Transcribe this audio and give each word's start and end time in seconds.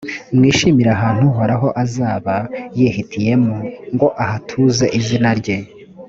mwishimire 0.35 0.89
ahantu 0.97 1.23
uhoraho 1.31 1.67
azaba 1.83 2.35
yihitiyemo 2.77 3.55
ngo 3.93 4.07
ahatuze 4.23 4.85
izina 4.99 5.29
rye. 5.41 5.57